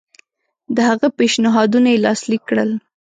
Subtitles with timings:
[0.75, 2.71] د هغه پېشنهادونه یې لاسلیک کړل.